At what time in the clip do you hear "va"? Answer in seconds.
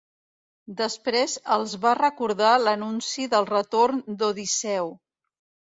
1.85-1.93